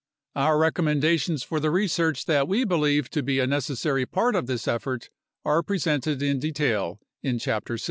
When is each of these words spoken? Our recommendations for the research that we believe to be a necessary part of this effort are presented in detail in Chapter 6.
Our 0.35 0.57
recommendations 0.57 1.43
for 1.43 1.59
the 1.59 1.69
research 1.69 2.25
that 2.25 2.47
we 2.47 2.65
believe 2.65 3.11
to 3.11 3.21
be 3.21 3.37
a 3.37 3.45
necessary 3.45 4.07
part 4.07 4.33
of 4.33 4.47
this 4.47 4.67
effort 4.67 5.11
are 5.45 5.61
presented 5.61 6.23
in 6.23 6.39
detail 6.39 6.99
in 7.21 7.37
Chapter 7.37 7.77
6. 7.77 7.79